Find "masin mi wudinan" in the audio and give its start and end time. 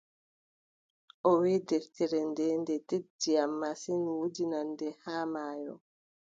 3.59-4.67